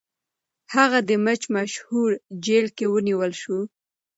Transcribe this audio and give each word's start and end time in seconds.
هغه 0.75 0.99
د 1.09 1.11
مچ 1.23 1.41
مشهور 1.55 2.09
جیل 2.45 2.67
کې 2.77 2.85
ونیول 2.93 3.31
شو. 3.41 3.59